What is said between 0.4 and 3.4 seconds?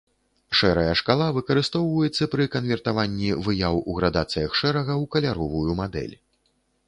Шэрая шкала выкарыстоўваецца пры канвертаванні